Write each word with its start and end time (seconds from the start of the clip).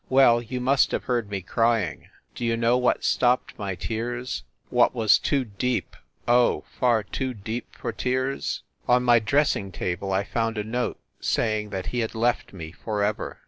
Well, 0.09 0.41
you 0.41 0.59
must 0.59 0.93
have 0.93 1.03
heard 1.03 1.29
me 1.29 1.41
crying. 1.43 2.09
Do 2.33 2.43
you 2.43 2.57
know 2.57 2.75
what 2.75 3.03
stopped 3.03 3.53
my 3.59 3.75
tears, 3.75 4.41
what 4.71 4.95
was 4.95 5.19
too 5.19 5.45
deep, 5.45 5.95
144 6.25 6.25
FIND 6.25 6.25
THE 6.25 6.33
WOMAN 6.33 6.57
oh, 6.57 6.79
far 6.79 7.03
too 7.03 7.33
deep 7.35 7.75
for 7.75 7.91
tears? 7.91 8.63
On 8.87 9.03
my 9.03 9.19
dressing 9.19 9.71
table 9.71 10.11
I 10.11 10.23
found 10.23 10.57
a 10.57 10.63
note 10.63 10.97
saying 11.19 11.69
that 11.69 11.85
he 11.93 11.99
had 11.99 12.15
left 12.15 12.51
me 12.51 12.71
for 12.71 13.03
ever. 13.03 13.39